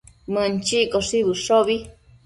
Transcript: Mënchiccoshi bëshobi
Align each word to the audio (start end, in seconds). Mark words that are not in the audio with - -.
Mënchiccoshi 0.37 1.23
bëshobi 1.31 1.81